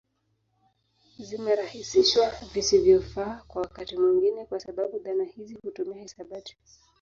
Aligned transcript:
Zimerahisishwa 1.21 2.31
visivyofaaa 2.53 3.41
kwa 3.47 3.61
wakati 3.61 3.97
mwingine 3.97 4.45
kwa 4.45 4.59
sababu 4.59 4.99
dhana 4.99 5.23
hizi 5.23 5.57
hutumia 5.63 6.01
hisabati 6.01 6.57